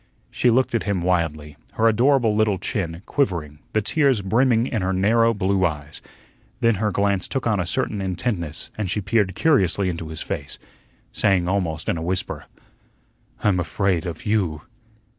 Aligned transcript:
She 0.31 0.49
looked 0.49 0.73
at 0.73 0.81
him 0.81 1.03
wildly, 1.03 1.57
her 1.73 1.87
adorable 1.87 2.35
little 2.35 2.57
chin 2.57 3.03
quivering, 3.05 3.59
the 3.73 3.83
tears 3.83 4.23
brimming 4.23 4.65
in 4.65 4.81
her 4.81 4.93
narrow 4.93 5.31
blue 5.31 5.63
eyes. 5.63 6.01
Then 6.59 6.73
her 6.81 6.89
glance 6.89 7.27
took 7.27 7.45
on 7.45 7.59
a 7.59 7.67
certain 7.67 8.01
intentness, 8.01 8.71
and 8.79 8.89
she 8.89 8.99
peered 8.99 9.35
curiously 9.35 9.89
into 9.89 10.07
his 10.07 10.23
face, 10.23 10.57
saying 11.13 11.47
almost 11.47 11.87
in 11.87 11.97
a 11.97 12.01
whisper: 12.01 12.45
"I'm 13.43 13.59
afraid 13.59 14.07
of 14.07 14.25
YOU." 14.25 14.63